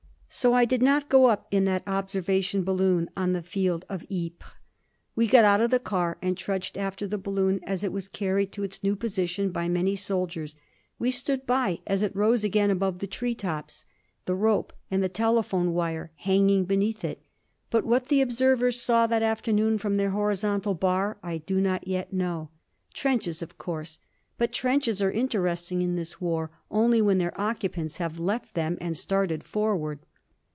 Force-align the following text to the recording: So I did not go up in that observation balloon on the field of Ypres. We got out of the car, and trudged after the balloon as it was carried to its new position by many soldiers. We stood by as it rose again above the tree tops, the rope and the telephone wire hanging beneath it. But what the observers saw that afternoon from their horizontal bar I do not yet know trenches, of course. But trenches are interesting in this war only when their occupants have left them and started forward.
So 0.33 0.53
I 0.53 0.63
did 0.63 0.81
not 0.81 1.09
go 1.09 1.25
up 1.25 1.45
in 1.51 1.65
that 1.65 1.83
observation 1.85 2.63
balloon 2.63 3.09
on 3.17 3.33
the 3.33 3.43
field 3.43 3.83
of 3.89 4.03
Ypres. 4.05 4.53
We 5.13 5.27
got 5.27 5.43
out 5.43 5.59
of 5.59 5.71
the 5.71 5.77
car, 5.79 6.17
and 6.21 6.37
trudged 6.37 6.77
after 6.77 7.05
the 7.05 7.17
balloon 7.17 7.59
as 7.63 7.83
it 7.83 7.91
was 7.91 8.07
carried 8.07 8.53
to 8.53 8.63
its 8.63 8.81
new 8.81 8.95
position 8.95 9.51
by 9.51 9.67
many 9.67 9.97
soldiers. 9.97 10.55
We 10.97 11.11
stood 11.11 11.45
by 11.45 11.79
as 11.85 12.01
it 12.01 12.15
rose 12.15 12.45
again 12.45 12.71
above 12.71 12.99
the 12.99 13.07
tree 13.07 13.35
tops, 13.35 13.83
the 14.23 14.33
rope 14.33 14.71
and 14.89 15.03
the 15.03 15.09
telephone 15.09 15.73
wire 15.73 16.13
hanging 16.15 16.63
beneath 16.63 17.03
it. 17.03 17.21
But 17.69 17.85
what 17.85 18.07
the 18.07 18.21
observers 18.21 18.81
saw 18.81 19.07
that 19.07 19.21
afternoon 19.21 19.79
from 19.79 19.95
their 19.95 20.11
horizontal 20.11 20.75
bar 20.75 21.17
I 21.21 21.39
do 21.39 21.59
not 21.59 21.89
yet 21.89 22.13
know 22.13 22.47
trenches, 22.93 23.41
of 23.41 23.57
course. 23.57 23.99
But 24.37 24.53
trenches 24.53 25.01
are 25.01 25.11
interesting 25.11 25.81
in 25.81 25.97
this 25.97 26.21
war 26.21 26.51
only 26.71 27.01
when 27.01 27.17
their 27.17 27.39
occupants 27.39 27.97
have 27.97 28.17
left 28.17 28.53
them 28.53 28.77
and 28.79 28.95
started 28.95 29.43
forward. 29.43 29.99